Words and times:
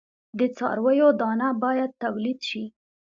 د 0.39 0.41
څارویو 0.57 1.09
دانه 1.19 1.49
باید 1.63 1.91
تولید 2.03 2.39
شي. 2.49 2.63